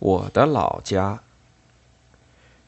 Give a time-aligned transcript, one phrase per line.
[0.00, 1.20] 我的老家。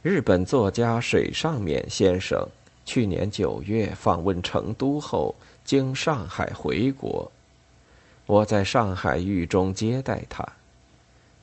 [0.02, 2.49] 日本作家水上勉先生
[2.84, 7.31] 去年九月访问成都后，经上海回国。
[8.27, 10.45] 我在上海狱中接待他，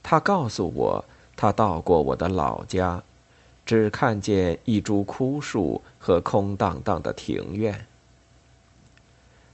[0.04, 1.06] 他告诉我，
[1.38, 3.02] 他到过我的老家，
[3.66, 7.86] 只看见一株枯树和空荡荡的庭院。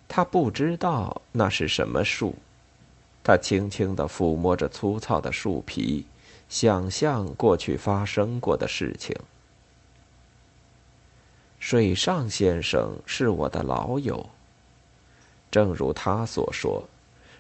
[0.07, 2.36] 他不知道那是什么树，
[3.23, 6.05] 他轻轻地抚摸着粗糙的树皮，
[6.54, 9.16] 想象过去发生过的事情。
[11.57, 14.29] 水上先生是我的老友，
[15.49, 16.84] 正如他所说，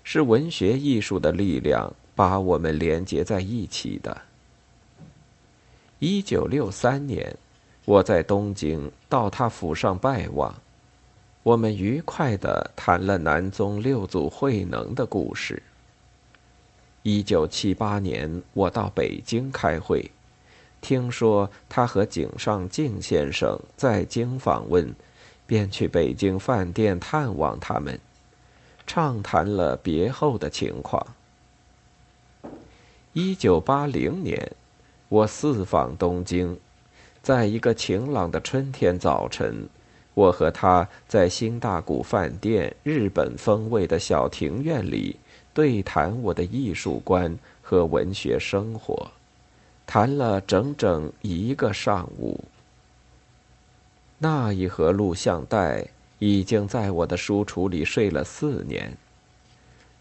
[0.03, 4.19] 是文学艺术的力量把我们连接在一起的。
[5.99, 7.37] 一九六三年，
[7.85, 10.51] 我在东京到他府上拜望。
[11.43, 15.61] 我们愉快的谈了南宗六祖慧能的故事。
[17.03, 20.09] 一九七八年，我到北京开会，
[20.79, 24.95] 听说他和井上靖先生在京访问，
[25.45, 27.99] 便去北京饭店探望他们，
[28.87, 31.05] 畅谈了别后的情况。
[33.11, 34.53] 一九八零年，
[35.09, 36.57] 我四访东京，
[37.21, 39.67] 在一个晴朗的春天早晨。
[40.13, 45.17] 我和他在新大谷饭店日本风味的小庭院里
[45.53, 49.11] 对谈我的艺术观和文学生活，
[49.85, 52.43] 谈了整整一个上午。
[54.17, 55.85] 那一盒录像带
[56.17, 58.97] 已经在我的书橱里睡了四年，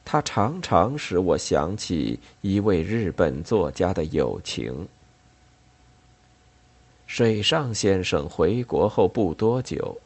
[0.04, 4.86] 它常常使我想起一位日本作家的友情。
[7.06, 9.98] 水上先生回国后不多久，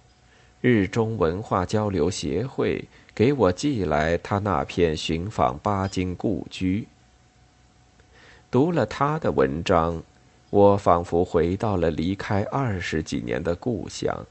[0.61, 2.83] 日中文化交流协会
[3.17, 6.86] 给我寄来他那篇寻访巴金故居。
[8.50, 10.03] 读了他的文章，
[10.50, 14.27] 我仿佛回到了离开二十几年的故乡。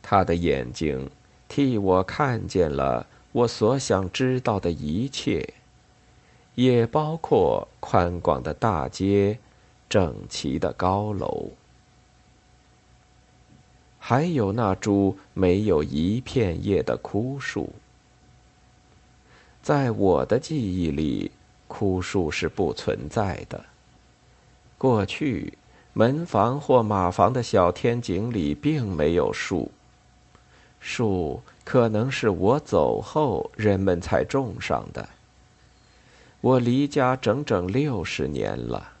[0.00, 1.10] 他的眼睛
[1.48, 5.54] 替我看见了我所想知道的一切，
[6.54, 9.36] 也包括宽广的大街。
[9.86, 11.50] 整齐的高楼，
[14.06, 17.72] 还有那株没有一片叶的枯树。
[19.62, 21.30] 在我的记忆里，
[21.66, 23.64] 枯树是不存在的。
[24.76, 25.56] 过去，
[25.94, 29.70] 门房或马房的小天井里并没有树。
[30.80, 35.08] 树可能是我走后人们才种上的。
[36.42, 38.92] 我离家整整六十年了。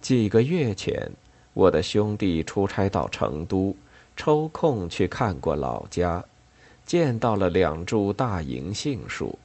[0.00, 1.10] 几个月前，
[1.52, 3.74] 我的兄弟出差到成都，
[4.16, 6.24] 抽空去看过老家，
[6.86, 9.38] 见到了两株大银杏树。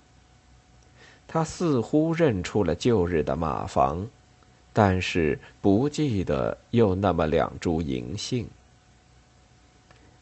[1.28, 4.08] 他似乎认出了旧日的马房，
[4.72, 8.48] 但是不记得有那么两株银杏。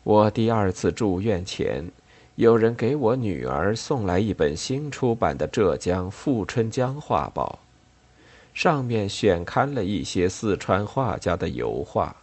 [0.04, 1.86] 我第二次住院前，
[2.36, 7.60] 有人给我女儿送来一本新出版的《浙江富春江画报》。
[8.54, 12.16] 上面选刊了一些四川画家的油画，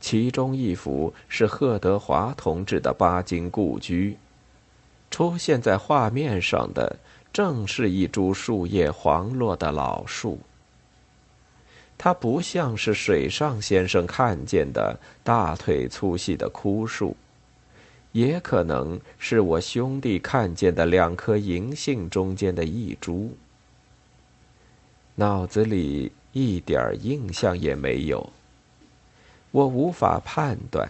[0.00, 4.16] 其中一幅是贺德华同志的巴金故居。
[5.10, 6.96] 出现在画面上的
[7.32, 10.38] 正是一株树叶黄落的老树。
[11.98, 17.16] 它不像是水上先生看见的大腿粗细的枯树，
[18.12, 23.34] 也可能是我兄弟看见的两颗银杏中间的一株。
[25.18, 28.30] 脑子里一点印象也没有，
[29.50, 30.88] 我无法判断。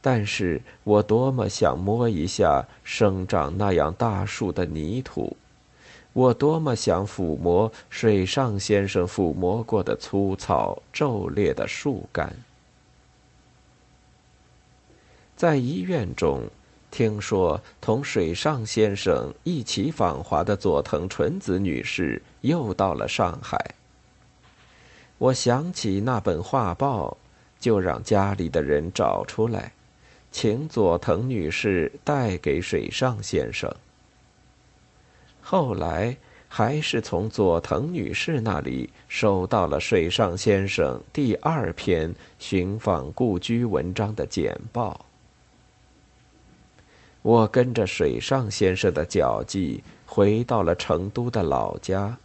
[0.00, 5.36] 但是我多么想摸一下生长那样大树的泥土，
[6.12, 12.36] 我多么想抚摸水上先生抚摸过的粗糙皱裂的树干。
[15.36, 16.42] 在医院中。
[16.90, 23.74] 听说同水上先生一起访华的佐藤纯子女士又到了上海。
[25.18, 27.16] 我想起那本画报，
[27.60, 29.72] 就让家里的人找出来，
[30.30, 33.72] 请佐藤女士带给水上先生。
[35.42, 36.16] 后来
[36.48, 45.04] 还是从佐藤女士那里收到了水上先生第二篇寻访故居文章的简报。
[47.22, 52.16] 我跟着水上先生的脚迹回到了成都的老家，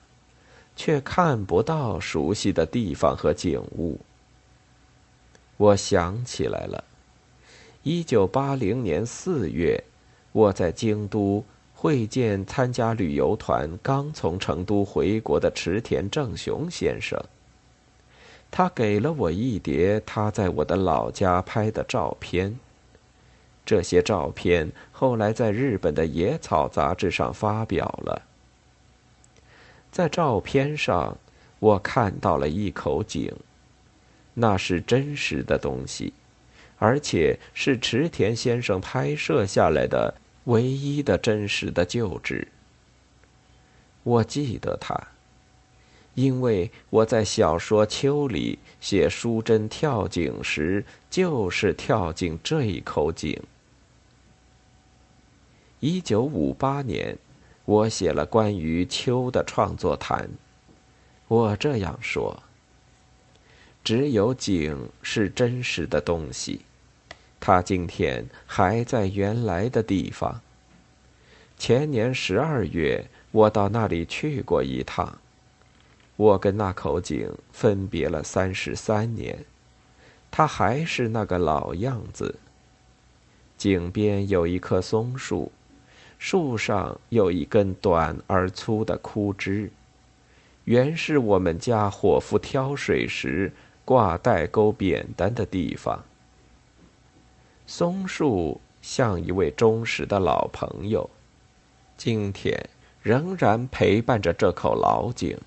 [0.76, 4.00] 却看不到熟悉的地方和景物。
[5.58, 6.84] 我想起来了，
[7.84, 9.84] 一九八零年四月，
[10.32, 11.44] 我在京都
[11.76, 17.22] 会见参加旅游团刚从成都回国的池田正雄先生。
[18.50, 22.58] 他给了我一叠他在我的老家拍的照片。
[23.66, 28.22] 这些照片后来在日本的《野草》杂志上发表了。
[29.92, 31.18] 在照片上，
[31.60, 33.32] 我看到了一口井，
[34.34, 36.12] 那是真实的东西，
[36.78, 40.16] 而且是池田先生拍摄下来的
[40.46, 42.48] 唯一的真实的旧址。
[44.04, 45.00] 我记得他，
[46.16, 53.42] 因为我在小说《秋》里写淑贞跳井时，就是跳进这一口井。
[55.86, 57.18] 一九五八年。
[57.66, 60.30] 我写了关于秋的创作谈，
[61.28, 62.42] 我这样说：
[63.84, 66.62] 只有景是真实的东西，
[67.38, 70.40] 它今天还在原来的地方。
[71.58, 75.18] 前年十二月，我到那里去过一趟，
[76.16, 79.44] 我跟那口井分别了三十三年，
[80.32, 82.36] 它还是那个老样子。
[83.58, 85.52] 井边有一棵松树。
[86.18, 89.70] 树上有一根短而粗的枯枝，
[90.66, 93.52] 原是我们家伙夫挑水时
[93.84, 96.04] 挂带钩扁担的地方。
[97.68, 101.10] 松树像一位忠实的老朋友，
[101.98, 102.70] 今天
[103.02, 105.38] 仍然陪伴着这口老井。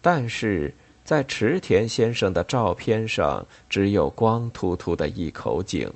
[0.00, 0.72] 但是
[1.04, 5.92] 在池田先生的照片上，只有光秃秃的一口井。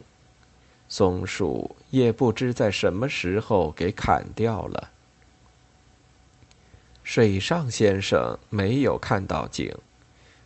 [0.88, 4.90] 松树也不知在什么时候给砍掉了。
[7.02, 9.74] 水上先生没有看到井，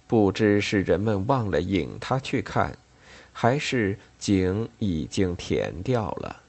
[0.06, 2.76] 不知是人们忘了引他去看，
[3.32, 6.40] 还是井已经填掉了。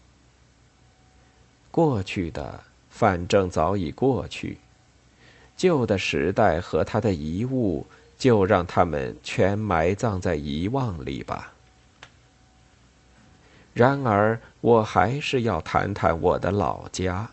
[1.72, 4.58] 过去的，反正早已过去，
[5.58, 7.86] 旧的时代和他的遗物，
[8.18, 11.55] 就让他们全埋葬在遗忘里吧。
[13.76, 17.30] 然而，我还是要谈谈我的老家。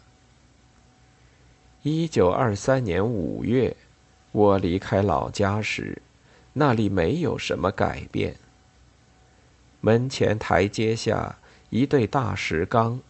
[1.82, 3.76] 一九二三年五月，
[4.32, 6.02] 我离开老家时，
[6.54, 8.34] 那里没有什么改变。
[9.80, 11.36] 门前台阶下
[11.70, 13.00] 一对大石缸，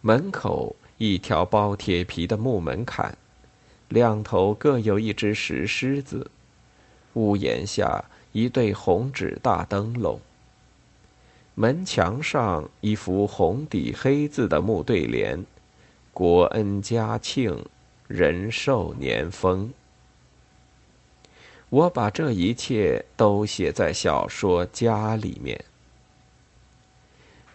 [0.00, 3.18] 门口一条包铁皮的木门槛，
[3.88, 6.30] 两头各有一只石狮子，
[7.14, 10.20] 屋檐下一对红纸大灯笼。
[11.54, 15.44] 门墙上一幅红底黑字的木对联
[16.12, 17.66] ：“国恩家庆，
[18.08, 19.70] 人寿年丰。”
[21.68, 25.62] 我把这一切都写在小说《家》里面。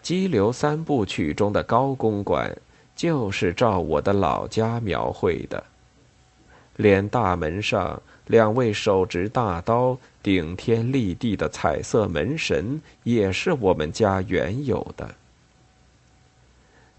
[0.10, 2.56] 《激流三部曲》中的高公馆，
[2.96, 5.62] 就是照我的老家描绘的，
[6.78, 8.00] 连大门上。
[8.28, 15.14] 两位手执大刀、顶天立地的彩色门神，也是我们家原有的。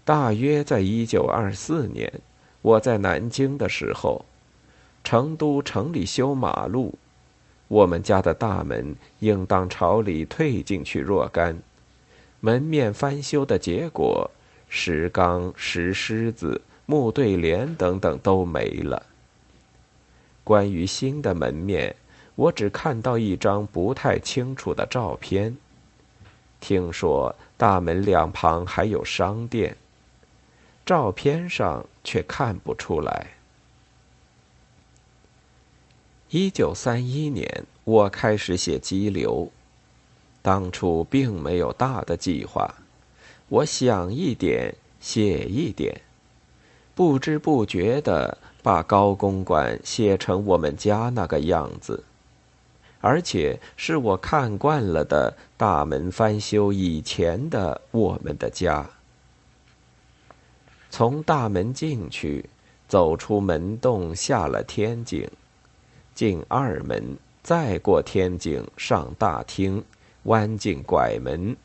[0.04, 2.12] 大约在一九二四年，
[2.62, 4.24] 我在南京的时候，
[5.04, 6.98] 成都城里修马路，
[7.68, 11.56] 我们家的大门应当朝里退进去若干。
[12.40, 14.28] 门面翻修的结果，
[14.68, 19.00] 石缸、石狮子、木对联等等都没了。
[20.42, 21.94] 关于新的门面，
[22.34, 25.56] 我只看到一张不太清楚的照片。
[26.60, 29.76] 听说大门两旁还有商店，
[30.84, 33.28] 照片上却看不出来。
[36.30, 39.46] 一九三一年，我开始写《激流》，
[40.42, 42.74] 当初并没有大的计划，
[43.48, 46.00] 我想一点写一点，
[46.94, 48.38] 不知不觉的。
[48.62, 52.04] 把高公馆写成我们家那个样子，
[53.00, 58.88] 而且是我看惯了的大门翻修以前的我们的家。
[60.90, 62.50] 从大门进去，
[62.88, 65.28] 走出门洞，下了天井，
[66.14, 69.82] 进二门，再过天井上大厅，
[70.24, 71.56] 弯进拐门，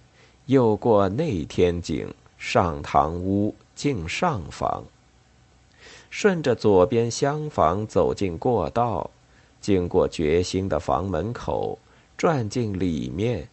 [0.46, 4.84] 又过内天井上堂屋，进上房。
[6.18, 9.12] 顺着左边厢房走进过道，
[9.60, 11.78] 经过绝新的房门口，
[12.16, 13.46] 转进里面，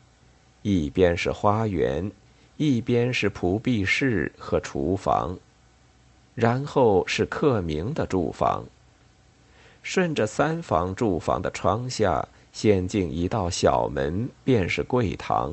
[0.62, 2.09] 一边是花园，
[2.59, 5.37] 一边是仆婢室和厨房，
[6.37, 8.62] 然后是克明的住房。
[9.83, 15.52] 顺着三房住房的窗下，先进一道小门，便是柜堂，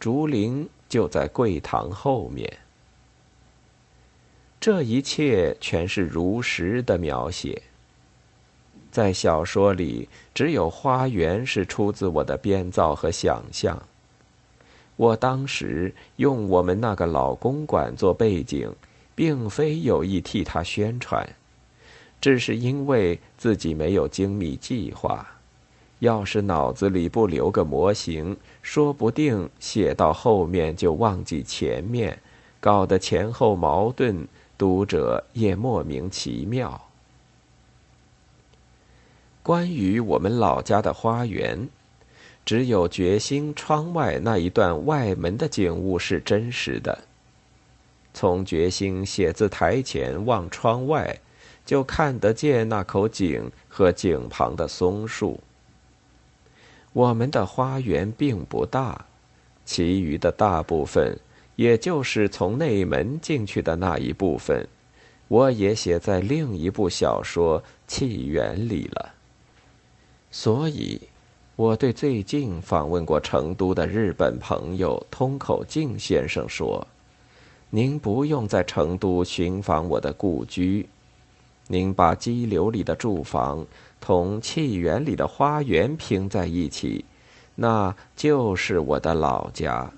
[0.00, 2.52] 竹林就在柜堂后面。
[4.62, 7.62] 这一切全是如实的描写。
[8.92, 13.82] 在小说里，只有花园是出自我的编造和想象。
[14.94, 18.72] 我当时用我们那个老公馆做背景，
[19.16, 21.28] 并非有意替他宣传，
[22.20, 25.26] 只是因为自己没有精密计划。
[25.98, 32.16] 要是脑子里不留个模型，说不定写到后面就忘记前面，
[32.60, 34.28] 搞得前后矛盾。
[34.56, 36.88] 读者也莫名其妙。
[39.42, 41.68] 关于我们老家的花园，
[42.44, 47.02] 只有决心窗外那一段外门的景物是真实的。
[48.14, 51.18] 从决心写字台前望窗外，
[51.64, 55.40] 就看得见那口井和井旁的松树。
[56.92, 59.06] 我们的花园并不大，
[59.64, 61.18] 其余的大部分。
[61.62, 64.66] 也就是从内门进去的那一部分，
[65.28, 69.14] 我也写在另一部小说《气源》里了。
[70.32, 71.00] 所以，
[71.54, 76.84] 我对最近访问过成都的日本朋友通口敬先生说
[77.70, 80.88] ：“您不用在成都寻访我的故居，
[81.68, 83.64] 您把激流里的住房
[84.00, 87.04] 同气源里的花园拼在一起，
[87.54, 89.88] 那就是我的老家。”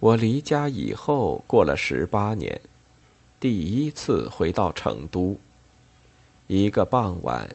[0.00, 2.60] 我离家以后过了十八年，
[3.40, 5.36] 第一次回到成都。
[6.46, 7.50] 一个傍晚，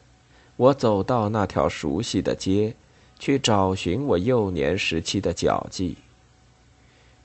[0.56, 2.74] 我走到那条熟悉的街，
[3.18, 5.96] 去找寻我幼年时期的脚迹。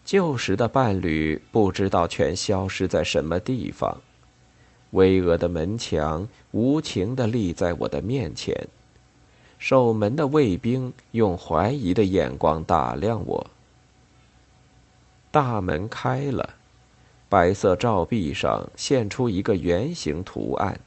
[0.05, 3.97] 旧时的伴侣不知道全消失在什么地方。
[4.91, 8.55] 巍峨的门墙无情地立在我的面前，
[9.59, 13.47] 守门的卫兵用怀疑的眼光打量我。
[15.31, 16.55] 大门开了，
[17.29, 20.79] 白色照壁上现出一个圆形图案，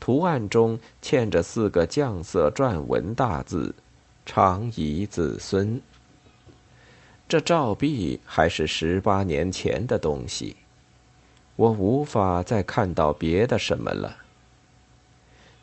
[0.00, 3.74] 图案中嵌着四个酱色篆文大字
[4.24, 5.78] “长宜子孙”。
[7.28, 10.56] 这照壁还是十八年前的东西，
[11.56, 14.16] 我无法再看到别的什么了。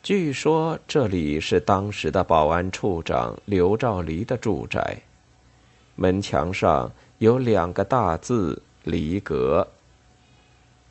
[0.04, 5.02] 据说这里是当时的保安处长刘兆黎的住宅，
[5.96, 6.88] 门墙上。
[7.22, 9.68] 有两个大字“离阁”。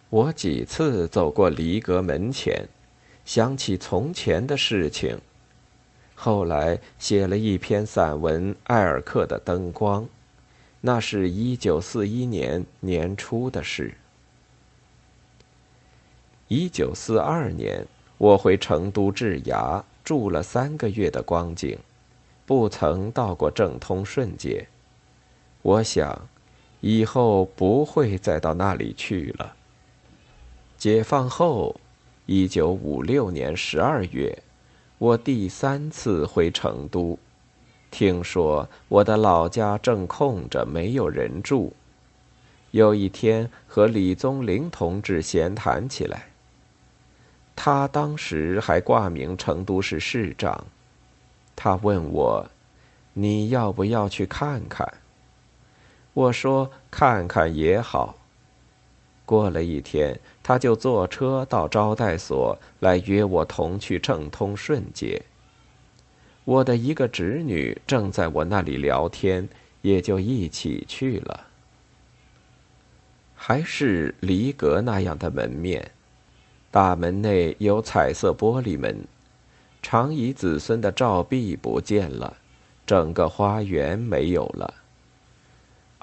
[0.09, 2.69] 我几次走过离阁门前，
[3.25, 5.19] 想起从前的事情，
[6.15, 10.03] 后来写了一篇散文《艾尔克的灯光》，
[10.79, 13.93] 那是一九四一年年初的事。
[16.47, 17.85] 一九四二年，
[18.17, 21.77] 我回成都治牙住了三个月的光景，
[22.45, 24.65] 不曾到过正通顺街。
[25.61, 26.27] 我想，
[26.79, 29.55] 以后不会再到那里去了。
[30.77, 31.79] 解放后，
[32.25, 34.41] 一九五六年十二月，
[34.97, 37.19] 我第三次回成都，
[37.91, 41.73] 听说我的老家正空着，没有人住。
[42.71, 46.29] 有一天和李宗林同志闲谈起来，
[47.55, 50.65] 他当时还挂名成都市市长。
[51.55, 52.49] 他问我
[53.13, 54.91] ：“你要不要去看看？”
[56.13, 58.15] 我说：“看看也好。”
[59.25, 65.21] 过了一天，他就坐车到招待所来约我同去正通顺街。
[66.43, 69.47] 我的一个侄女正在我那里聊天，
[69.81, 71.47] 也就一起去了。
[73.35, 75.91] 还是离阁那样的门面，
[76.69, 78.97] 大门内有彩色玻璃门，
[79.81, 82.35] 长椅子孙的照壁不见了，
[82.85, 84.73] 整个花园没有了。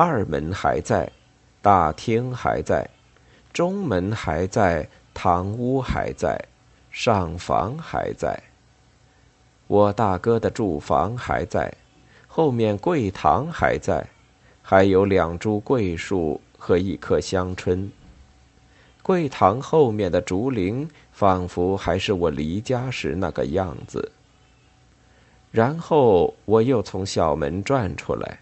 [0.01, 1.11] 二门还在，
[1.61, 2.89] 大厅还在，
[3.53, 6.41] 中门还在，堂屋还在，
[6.93, 8.41] 上房还在。
[9.67, 11.75] 我大哥的住房还在，
[12.29, 14.07] 后面桂堂还在，
[14.63, 17.91] 还有两株桂树和一棵香椿。
[19.03, 24.13] 桂堂后面的竹林，仿佛还是我离家时那个样子。
[25.51, 28.39] 然后我又从小门转出来。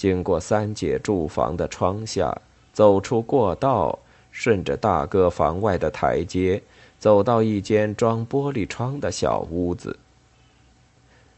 [0.00, 2.34] 经过三姐住房的窗下，
[2.72, 3.98] 走出过道，
[4.30, 6.62] 顺着大哥房外的台阶，
[6.98, 9.94] 走到一间装玻璃窗的小屋子。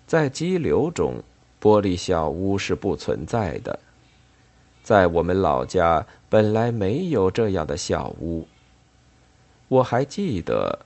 [0.06, 1.20] 在激流中，
[1.60, 3.76] 玻璃小屋是不存在的。
[4.84, 8.46] 在我们老家，本来没有这样的小屋。
[9.66, 10.78] 我还记得，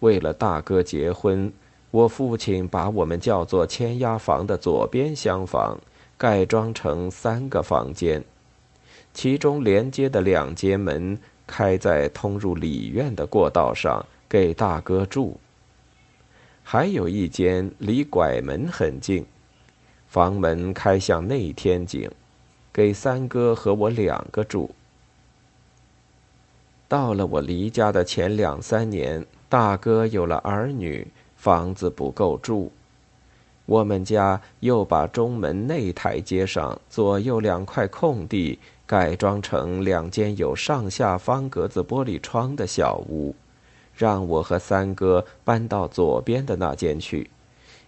[0.00, 1.52] 为了大哥结婚，
[1.92, 5.78] 我父亲把我们叫做签押房的左边厢房。
[6.20, 8.22] 改装成三个房间，
[9.14, 15.40] 其中连接的两间门开在通入里院的过道上，给大哥住。
[16.62, 19.24] 还有一间离拐门很近，
[20.08, 22.10] 房门开向内天井，
[22.70, 24.74] 给三哥和我两个住。
[26.86, 32.70] 到了我离家的前两三年，大哥有了儿女，房子不够住。
[33.66, 43.34] 我们家又把中门内台阶上左右两块空地改装成两间有上下方格子玻璃窗的小屋，
[43.94, 47.30] 让我和三哥搬到左边的那间去，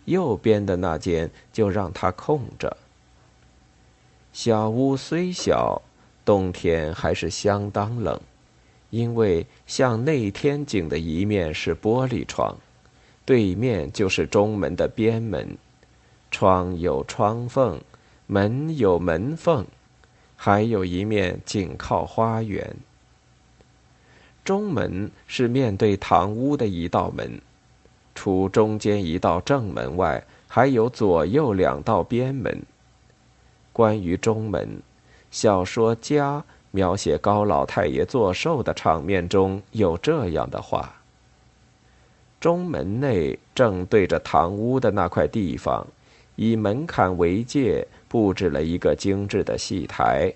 [0.05, 2.77] 右边的那间就让它空着。
[4.33, 5.83] 小屋虽小，
[6.25, 8.21] 冬天还是相当冷，
[8.91, 12.57] 因为向内天井的一面是玻璃窗，
[13.25, 15.57] 对面就是中门的边门。
[16.31, 17.79] 窗有窗缝，
[18.27, 19.67] 门有门缝，
[20.37, 22.75] 还有一面紧靠花园。
[24.43, 27.41] 中门是面对堂屋的一道门，
[28.15, 32.63] 除中间一道正门外，还有左右两道边门。
[33.73, 34.81] 关于中门，
[35.31, 41.02] 小说家描写高老太爷作寿的场面中有这样的话：
[42.43, 45.87] 中门内正对着堂屋的那块地方。
[46.35, 50.35] 以门槛为界，布置了一个精致的戏台。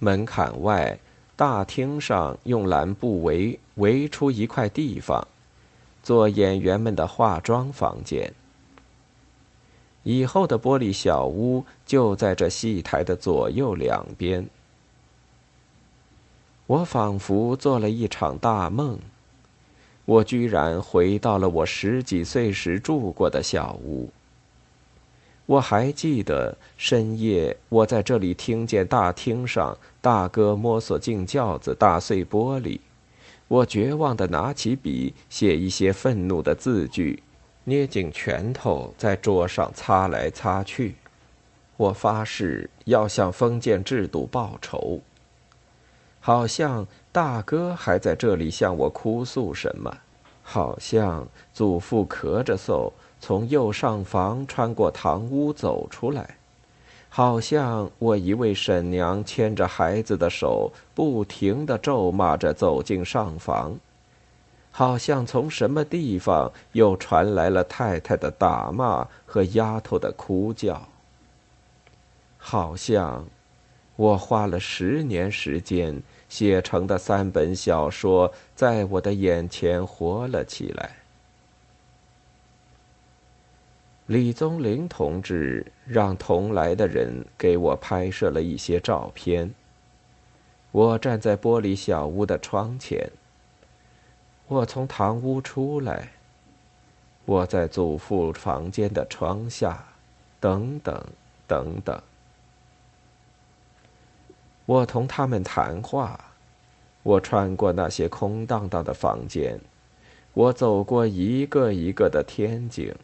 [0.00, 0.98] 门槛外，
[1.36, 5.28] 大厅上用蓝布围围出一块地方，
[6.02, 8.32] 做演员们的化妆房间。
[10.02, 14.48] 以后的玻璃小屋就在这戏台的左右两边。
[16.66, 18.98] 我仿佛做了一场大梦，
[20.08, 24.10] 我居然回到了我十几岁时住过的小屋。
[25.44, 32.80] 我还记得深夜，我在这里听见大厅上大哥摸索进轿子，打碎玻璃。
[33.48, 37.22] 我绝望地拿起笔，写一些愤怒的字句，
[37.64, 40.94] 捏紧拳头在桌上擦来擦去。
[41.76, 45.02] 我发誓要向封建制度报仇。
[46.20, 46.86] 好像
[47.18, 49.92] 大哥还在这里向我哭诉什么，
[50.40, 52.92] 好像祖父咳着嗽。
[53.18, 56.36] 从右上房穿过堂屋走出来，
[57.08, 63.76] 好像我一位婶娘牵着孩子的手，不停的咒骂着走进上房，
[64.70, 70.86] 好像从什么地方又传来了太太的打骂和丫头的哭叫，
[72.36, 73.26] 好像
[73.96, 80.96] 我花了十年时间写成的三本小说，在我的眼前活了起来。
[84.06, 89.52] 李宗林同志让同来的人给我拍摄了一些照片。
[90.70, 93.10] 我站在玻璃小屋的窗前。
[94.46, 96.12] 我从堂屋出来。
[97.26, 99.86] 我在祖父房间的窗下，
[100.40, 101.04] 等等，
[101.46, 102.00] 等等。
[104.68, 106.20] 我同他们谈话。
[107.02, 109.58] 我穿过那些空荡荡的房间。
[110.34, 112.94] 我走过一个一个的天井。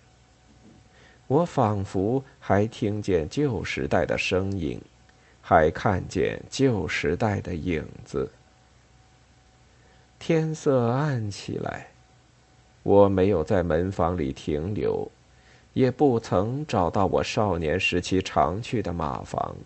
[1.27, 4.79] 我仿佛还听见旧时代的声音，
[5.40, 8.31] 还看见旧时代的影子。
[10.18, 11.87] 天色暗起来，
[12.83, 15.11] 我没有在门房里停留，
[15.72, 19.57] 也不曾找到我少年时期常去的马房。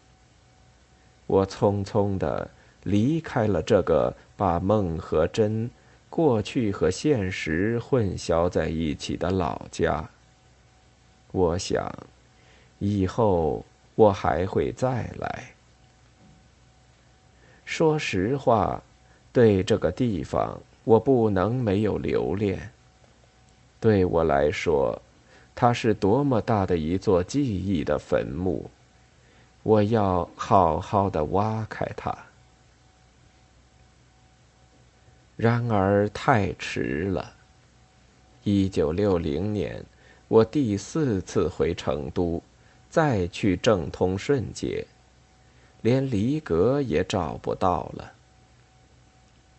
[1.28, 2.50] 我匆匆的
[2.82, 5.70] 离开了这个把梦和真、
[6.10, 10.08] 过去和现实混淆在一起的老家。
[11.30, 11.92] 我想，
[12.78, 13.64] 以后
[13.94, 15.44] 我还会再来。
[17.66, 18.82] 说实话，
[19.30, 22.70] 对这个地方，我不能没有留恋。
[23.78, 25.00] 对我来说，
[25.54, 28.70] 它是多么大的一座记忆的坟墓，
[29.68, 32.16] 我要好好的挖开它。
[35.36, 37.34] 然而太迟了，
[38.44, 39.84] 一九六零年。
[40.26, 42.42] 我第四次回成都，
[42.88, 44.86] 再去正通顺街，
[45.82, 48.12] 连离阁也找不到了。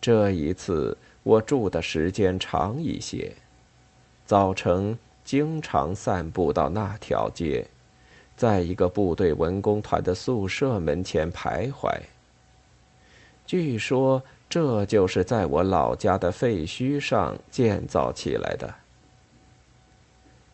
[0.00, 3.32] 这一次我住的时间长一些，
[4.26, 7.68] 早晨经常散步到那条街，
[8.40, 11.94] 在一个部队文工团的宿舍门前徘徊。
[13.44, 18.74] 据说这就是在我老家的废墟上建造起来的。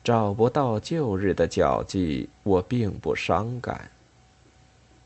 [0.02, 3.88] 找不到旧日的脚迹，我并不伤感。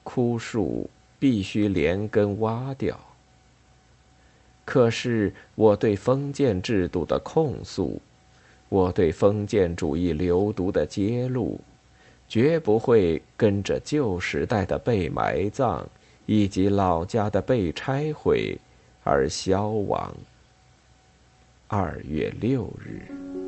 [0.02, 0.88] 枯树
[1.18, 2.98] 必须连根挖掉。
[4.64, 8.00] 可是我对封建制度的控诉，
[8.70, 11.60] 我对封建主义流毒的揭露，
[12.30, 15.84] 绝不会跟着旧时代的被埋葬
[16.26, 18.56] 以及老家的被拆毁
[19.02, 20.14] 而消亡。
[21.66, 23.39] 二月六日。